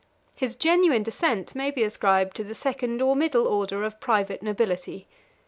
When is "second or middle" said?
2.55-3.45